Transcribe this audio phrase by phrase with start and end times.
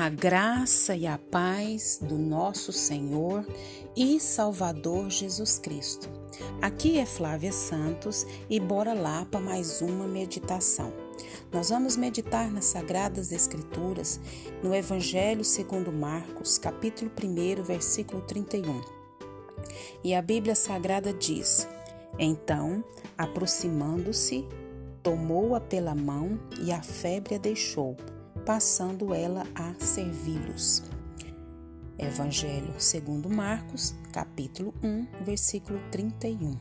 [0.00, 3.46] A graça e a paz do nosso Senhor
[3.94, 6.08] e Salvador Jesus Cristo.
[6.62, 10.90] Aqui é Flávia Santos e bora lá para mais uma meditação.
[11.52, 14.18] Nós vamos meditar nas Sagradas Escrituras
[14.62, 18.80] no Evangelho segundo Marcos, capítulo 1, versículo 31.
[20.02, 21.68] E a Bíblia Sagrada diz:
[22.18, 22.82] Então,
[23.18, 24.48] aproximando-se,
[25.02, 27.98] tomou-a pela mão e a febre a deixou
[28.40, 30.82] passando ela a servi-los.
[31.98, 36.56] Evangelho segundo Marcos, capítulo 1, versículo 31.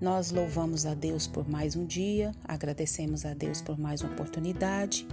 [0.00, 5.06] Nós louvamos a Deus por mais um dia, agradecemos a Deus por mais uma oportunidade,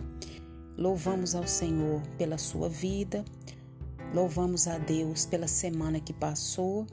[0.78, 3.26] louvamos ao Senhor pela sua vida,
[4.14, 6.88] louvamos a Deus pela semana que passou,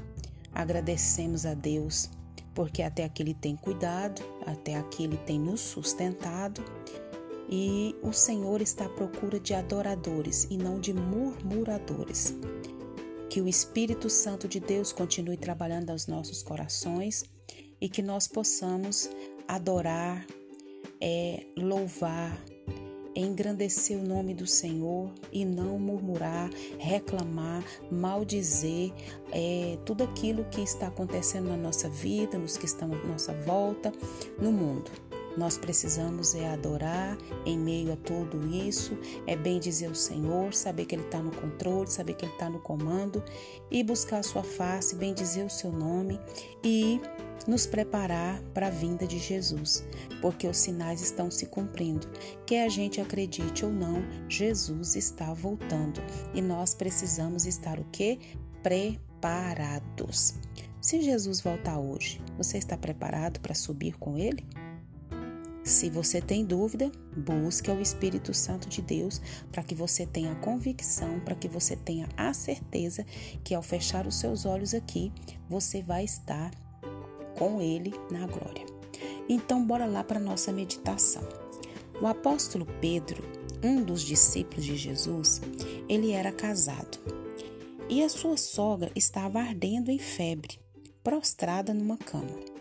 [0.53, 2.11] agradecemos a Deus
[2.55, 6.63] porque até aqui Ele tem cuidado, até aqui Ele tem nos sustentado
[7.55, 12.35] e o Senhor está à procura de adoradores e não de murmuradores.
[13.29, 17.23] Que o Espírito Santo de Deus continue trabalhando aos nossos corações
[17.79, 19.10] e que nós possamos
[19.46, 20.27] adorar,
[20.99, 22.43] é, louvar,
[23.15, 28.95] engrandecer o nome do Senhor e não murmurar, reclamar, maldizer
[29.30, 33.93] é, tudo aquilo que está acontecendo na nossa vida, nos que estão à nossa volta,
[34.40, 34.90] no mundo.
[35.37, 37.16] Nós precisamos é adorar
[37.47, 41.30] em meio a tudo isso, é bem dizer o Senhor, saber que Ele está no
[41.30, 43.23] controle, saber que Ele está no comando
[43.71, 46.21] e buscar a sua face, bem dizer o seu nome
[46.63, 47.01] e
[47.47, 49.85] nos preparar para a vinda de Jesus,
[50.21, 52.09] porque os sinais estão se cumprindo.
[52.46, 56.01] Quer a gente acredite ou não, Jesus está voltando
[56.35, 58.19] e nós precisamos estar o quê?
[58.63, 60.35] Preparados.
[60.80, 64.44] Se Jesus voltar hoje, você está preparado para subir com ele?
[65.65, 69.21] Se você tem dúvida, busque o Espírito Santo de Deus
[69.53, 73.06] para que você tenha convicção, para que você tenha a certeza
[73.45, 75.12] que ao fechar os seus olhos aqui,
[75.49, 76.50] você vai estar
[77.39, 78.67] com ele na glória.
[79.28, 81.23] Então, bora lá para nossa meditação.
[82.00, 83.23] O apóstolo Pedro,
[83.62, 85.41] um dos discípulos de Jesus,
[85.89, 86.99] ele era casado.
[87.89, 90.59] E a sua sogra estava ardendo em febre,
[91.05, 92.52] prostrada numa cama.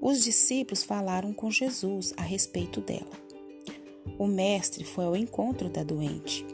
[0.00, 3.26] Os discípulos falaram com Jesus a respeito dela.
[4.18, 6.46] O mestre foi ao encontro da doente.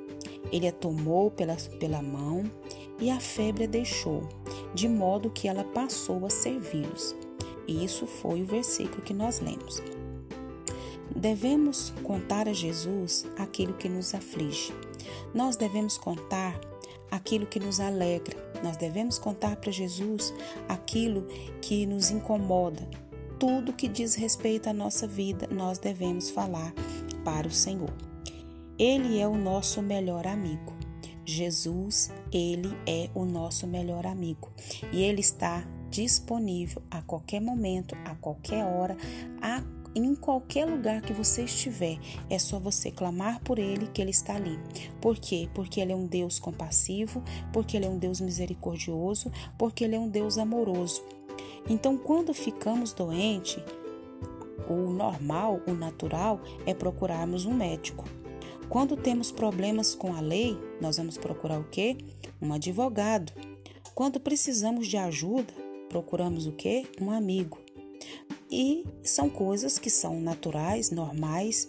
[0.50, 2.44] Ele a tomou pela, pela mão
[3.00, 4.28] e a febre a deixou,
[4.74, 7.14] de modo que ela passou a servi-los.
[7.66, 9.82] Isso foi o versículo que nós lemos.
[11.14, 14.72] Devemos contar a Jesus aquilo que nos aflige.
[15.34, 16.58] Nós devemos contar
[17.12, 18.34] aquilo que nos alegra.
[18.64, 20.32] Nós devemos contar para Jesus
[20.66, 21.26] aquilo
[21.60, 22.88] que nos incomoda,
[23.38, 26.72] tudo que diz respeito à nossa vida, nós devemos falar
[27.22, 27.92] para o Senhor.
[28.78, 30.72] Ele é o nosso melhor amigo.
[31.24, 34.50] Jesus, ele é o nosso melhor amigo
[34.92, 38.96] e ele está disponível a qualquer momento, a qualquer hora,
[39.40, 39.62] a
[40.00, 41.98] em qualquer lugar que você estiver,
[42.30, 44.58] é só você clamar por Ele que Ele está ali.
[45.00, 45.48] Por quê?
[45.54, 47.22] Porque Ele é um Deus compassivo,
[47.52, 51.02] porque Ele é um Deus misericordioso, porque Ele é um Deus amoroso.
[51.68, 53.62] Então, quando ficamos doentes,
[54.68, 58.04] o normal, o natural é procurarmos um médico.
[58.68, 61.96] Quando temos problemas com a lei, nós vamos procurar o quê?
[62.40, 63.32] Um advogado.
[63.94, 65.52] Quando precisamos de ajuda,
[65.88, 66.86] procuramos o quê?
[67.00, 67.61] Um amigo.
[68.52, 71.66] E são coisas que são naturais, normais.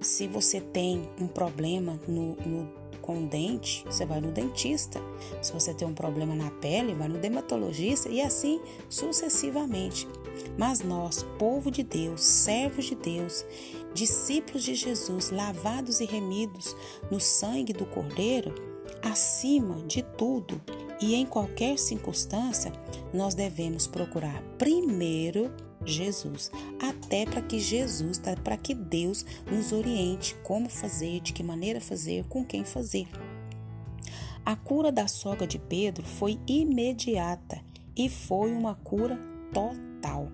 [0.00, 4.98] Se você tem um problema no, no com dente, você vai no dentista.
[5.42, 8.58] Se você tem um problema na pele, vai no dermatologista e assim
[8.88, 10.08] sucessivamente.
[10.56, 13.44] Mas nós, povo de Deus, servos de Deus,
[13.92, 16.74] discípulos de Jesus, lavados e remidos
[17.10, 18.54] no sangue do Cordeiro,
[19.02, 20.58] acima de tudo
[20.98, 22.72] e em qualquer circunstância,
[23.12, 25.52] nós devemos procurar primeiro
[25.84, 26.50] Jesus,
[26.80, 31.80] até para que Jesus, tá, para que Deus nos oriente como fazer, de que maneira
[31.80, 33.06] fazer, com quem fazer.
[34.44, 37.60] A cura da sogra de Pedro foi imediata
[37.96, 39.18] e foi uma cura
[39.52, 40.30] total.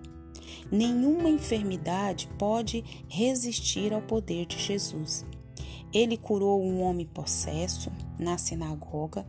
[0.69, 5.25] Nenhuma enfermidade pode resistir ao poder de Jesus.
[5.93, 9.25] Ele curou um homem possesso na sinagoga,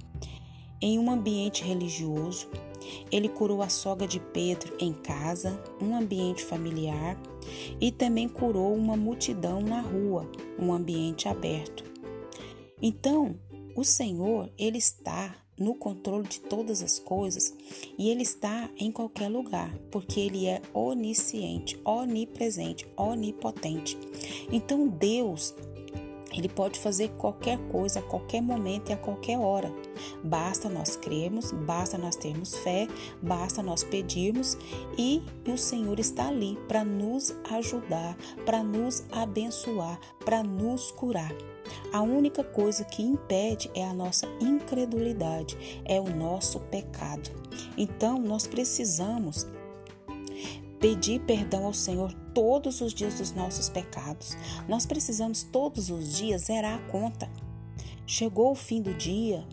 [0.80, 2.48] em um ambiente religioso,
[3.10, 7.20] ele curou a sogra de Pedro em casa, um ambiente familiar,
[7.80, 11.84] e também curou uma multidão na rua, um ambiente aberto.
[12.80, 13.38] Então,
[13.76, 17.54] o Senhor, ele está no controle de todas as coisas
[17.98, 23.98] e ele está em qualquer lugar, porque ele é onisciente, onipresente, onipotente.
[24.50, 25.54] Então, Deus
[26.34, 29.72] Ele pode fazer qualquer coisa a qualquer momento e a qualquer hora.
[30.22, 32.88] Basta nós crermos, basta nós termos fé,
[33.20, 34.56] basta nós pedirmos
[34.96, 41.32] e o Senhor está ali para nos ajudar, para nos abençoar, para nos curar.
[41.92, 47.30] A única coisa que impede é a nossa incredulidade, é o nosso pecado.
[47.76, 49.46] Então, nós precisamos
[50.80, 54.36] pedir perdão ao Senhor todos os dias dos nossos pecados.
[54.68, 57.30] Nós precisamos todos os dias zerar a conta.
[58.06, 59.46] Chegou o fim do dia,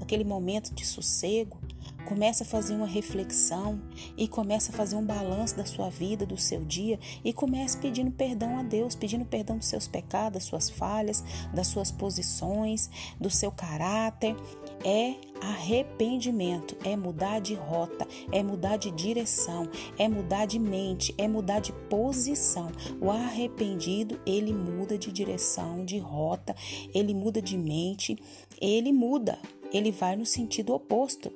[0.00, 1.58] aquele momento de sossego,
[2.04, 3.80] Começa a fazer uma reflexão
[4.16, 8.10] e começa a fazer um balanço da sua vida, do seu dia e comece pedindo
[8.10, 13.30] perdão a Deus, pedindo perdão dos seus pecados, das suas falhas, das suas posições, do
[13.30, 14.36] seu caráter.
[14.84, 21.26] É arrependimento, é mudar de rota, é mudar de direção, é mudar de mente, é
[21.26, 22.70] mudar de posição.
[23.00, 26.54] O arrependido, ele muda de direção, de rota,
[26.94, 28.16] ele muda de mente,
[28.60, 29.38] ele muda,
[29.72, 31.32] ele vai no sentido oposto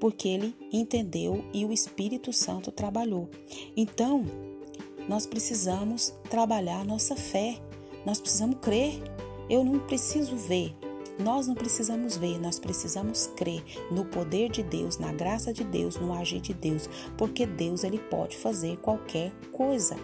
[0.00, 3.28] porque ele entendeu e o Espírito Santo trabalhou.
[3.76, 4.24] Então,
[5.08, 7.58] nós precisamos trabalhar nossa fé,
[8.04, 9.00] nós precisamos crer.
[9.48, 10.74] Eu não preciso ver,
[11.18, 15.96] nós não precisamos ver, nós precisamos crer no poder de Deus, na graça de Deus,
[15.96, 19.96] no agir de Deus, porque Deus ele pode fazer qualquer coisa.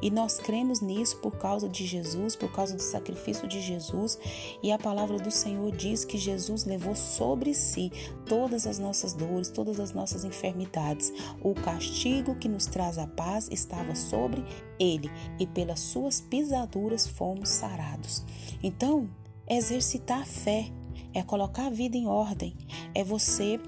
[0.00, 4.18] E nós cremos nisso por causa de Jesus, por causa do sacrifício de Jesus,
[4.62, 7.90] e a palavra do Senhor diz que Jesus levou sobre si
[8.26, 11.12] todas as nossas dores, todas as nossas enfermidades.
[11.42, 14.44] O castigo que nos traz a paz estava sobre
[14.78, 18.24] ele, e pelas suas pisaduras fomos sarados.
[18.62, 19.08] Então,
[19.52, 20.70] Exercitar a fé
[21.12, 22.54] é colocar a vida em ordem,
[22.94, 23.58] é você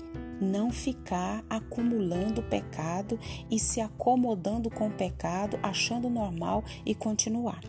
[0.40, 3.18] não ficar acumulando pecado
[3.50, 7.60] e se acomodando com o pecado, achando normal e continuar.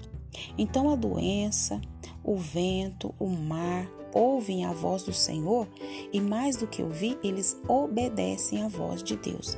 [0.56, 1.82] Então a doença,
[2.24, 5.68] o vento, o mar ouvem a voz do Senhor
[6.12, 9.58] e mais do que ouvir, eles obedecem à voz de Deus.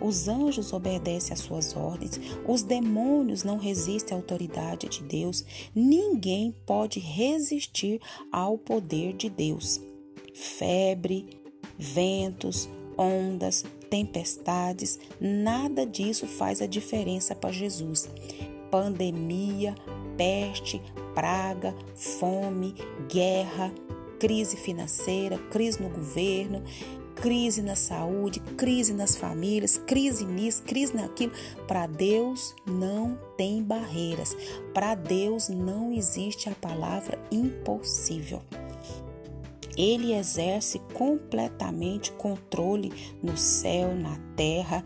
[0.00, 6.54] Os anjos obedecem às suas ordens, os demônios não resistem à autoridade de Deus, ninguém
[6.66, 9.80] pode resistir ao poder de Deus.
[10.34, 11.40] Febre,
[11.78, 12.68] ventos,
[12.98, 18.08] ondas, tempestades, nada disso faz a diferença para Jesus.
[18.70, 19.74] Pandemia,
[20.16, 20.82] peste,
[21.14, 22.74] praga, fome,
[23.08, 23.72] guerra,
[24.18, 26.62] crise financeira, crise no governo,
[27.14, 31.32] crise na saúde, crise nas famílias, crise nisso, crise naquilo.
[31.66, 34.36] Para Deus não tem barreiras.
[34.72, 38.42] Para Deus não existe a palavra impossível.
[39.76, 44.84] Ele exerce completamente controle no céu, na terra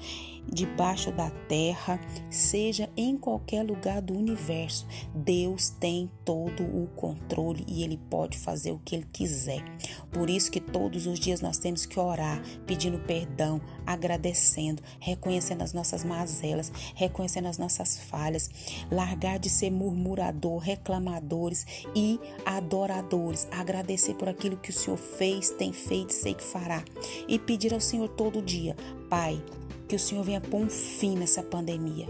[0.50, 2.00] debaixo da terra,
[2.30, 8.72] seja em qualquer lugar do universo, Deus tem todo o controle e ele pode fazer
[8.72, 9.62] o que ele quiser.
[10.10, 15.72] Por isso que todos os dias nós temos que orar, pedindo perdão, agradecendo, reconhecendo as
[15.72, 18.50] nossas mazelas, reconhecendo as nossas falhas,
[18.90, 25.72] largar de ser murmurador, reclamadores e adoradores, agradecer por aquilo que o Senhor fez, tem
[25.72, 26.82] feito, sei que fará.
[27.26, 28.74] E pedir ao Senhor todo dia,
[29.08, 29.42] Pai,
[29.88, 32.06] que o Senhor venha pôr um fim nessa pandemia.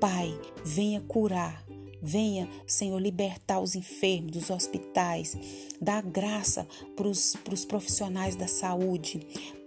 [0.00, 1.66] Pai, venha curar.
[2.00, 5.36] Venha, Senhor, libertar os enfermos dos hospitais.
[5.80, 9.20] Dá graça para os profissionais da saúde.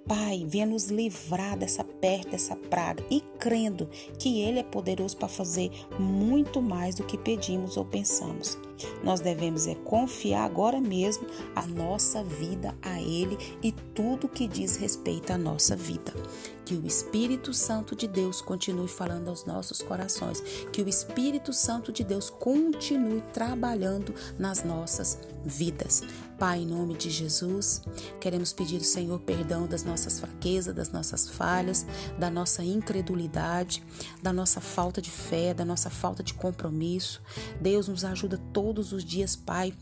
[0.08, 5.27] Pai, venha nos livrar dessa peste, dessa praga e crendo que Ele é poderoso para
[5.27, 8.58] fazer muito mais do que pedimos ou pensamos.
[9.03, 14.75] Nós devemos é confiar agora mesmo a nossa vida a Ele e tudo que diz
[14.75, 16.13] respeito à nossa vida.
[16.72, 20.40] Que o Espírito Santo de Deus continue falando aos nossos corações,
[20.72, 26.01] que o Espírito Santo de Deus continue trabalhando nas nossas vidas.
[26.40, 27.82] Pai, em nome de Jesus,
[28.22, 31.86] queremos pedir ao Senhor perdão das nossas fraquezas, das nossas falhas,
[32.18, 33.84] da nossa incredulidade,
[34.24, 37.22] da nossa falta de fé, da nossa falta de compromisso.
[37.60, 39.74] Deus nos ajuda todos os dias, Pai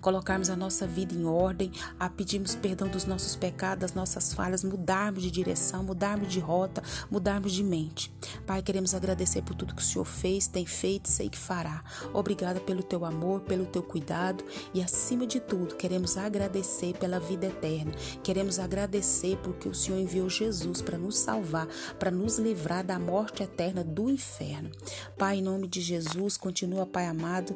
[0.00, 4.64] colocarmos a nossa vida em ordem, a pedirmos perdão dos nossos pecados, das nossas falhas,
[4.64, 8.12] mudarmos de direção, mudarmos de rota, mudarmos de mente.
[8.46, 11.82] Pai, queremos agradecer por tudo que o Senhor fez, tem feito, sei que fará.
[12.12, 14.44] Obrigada pelo teu amor, pelo teu cuidado
[14.74, 17.92] e acima de tudo, queremos agradecer pela vida eterna.
[18.22, 21.66] Queremos agradecer porque o Senhor enviou Jesus para nos salvar,
[21.98, 24.70] para nos livrar da morte eterna do inferno.
[25.16, 27.54] Pai, em nome de Jesus, continua, Pai amado,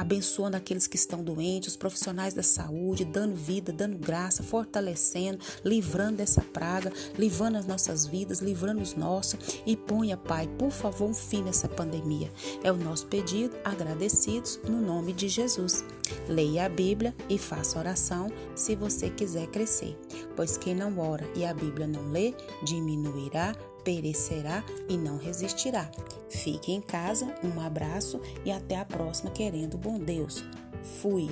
[0.00, 6.18] abençoando aqueles que estão doentes os profissionais da saúde, dando vida, dando graça, fortalecendo, livrando
[6.18, 11.14] dessa praga, livrando as nossas vidas, livrando os nossos e ponha, Pai, por favor, um
[11.14, 12.30] fim nessa pandemia.
[12.62, 15.84] É o nosso pedido, agradecidos no nome de Jesus.
[16.28, 19.98] Leia a Bíblia e faça oração se você quiser crescer,
[20.36, 23.54] pois quem não ora e a Bíblia não lê, diminuirá
[23.88, 25.90] perecerá e não resistirá.
[26.28, 30.44] Fique em casa, um abraço e até a próxima, querendo bom Deus.
[31.00, 31.30] Fui.